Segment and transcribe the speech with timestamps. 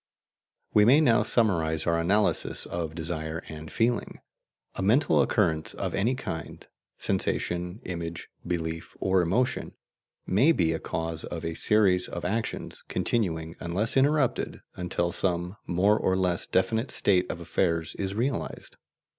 [0.73, 4.19] We may now summarize our analysis of desire and feeling.
[4.73, 6.65] A mental occurrence of any kind
[6.97, 9.73] sensation, image, belief, or emotion
[10.25, 15.99] may be a cause of a series of actions, continuing, unless interrupted, until some more
[15.99, 18.77] or less definite state of affairs is realized.